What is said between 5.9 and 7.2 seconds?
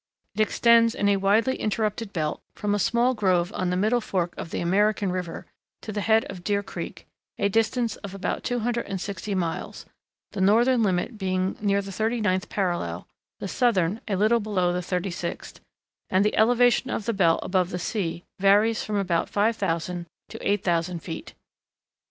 the head of Deer Creek,